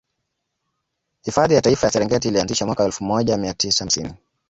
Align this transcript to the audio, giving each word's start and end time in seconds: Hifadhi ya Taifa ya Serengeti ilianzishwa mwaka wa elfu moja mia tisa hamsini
Hifadhi 1.21 1.53
ya 1.53 1.61
Taifa 1.61 1.87
ya 1.87 1.93
Serengeti 1.93 2.27
ilianzishwa 2.27 2.67
mwaka 2.67 2.83
wa 2.83 2.89
elfu 2.89 3.03
moja 3.03 3.37
mia 3.37 3.53
tisa 3.53 3.83
hamsini 3.83 4.13